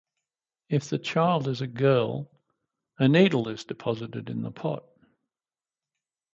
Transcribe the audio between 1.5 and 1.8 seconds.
a